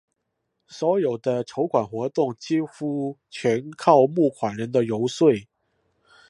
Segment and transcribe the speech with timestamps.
[0.65, 5.29] 所有的筹款活动几乎全靠募款人的游说。